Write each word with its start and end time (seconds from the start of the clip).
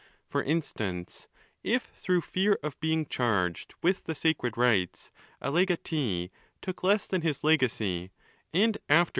For 0.25 0.41
instance,—if 0.41 1.83
through 1.93 2.21
fear 2.21 2.57
of 2.63 2.79
being 2.79 3.05
charged 3.05 3.75
with 3.83 4.05
the 4.05 4.15
sacred 4.15 4.57
rites, 4.57 5.11
a 5.39 5.51
legatee 5.51 6.31
took 6.59 6.81
less 6.83 7.07
than 7.07 7.21
his 7.21 7.43
legacy, 7.43 8.09
and 8.51 8.79
after 8.89 9.09